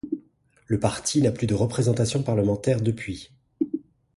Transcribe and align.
Le 0.65 0.79
parti 0.79 1.21
n'a 1.21 1.31
plus 1.31 1.45
de 1.45 1.53
représentation 1.53 2.23
parlementaire 2.23 2.81
depuis. 2.81 3.29